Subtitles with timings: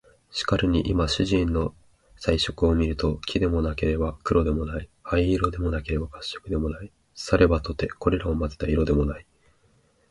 [0.31, 1.75] しかるに今主人の
[2.15, 9.27] 彩色を見ると、黄でもなければ黒でもない、灰色でもなければ褐色でもない、さればとてこれらを交ぜた色でもない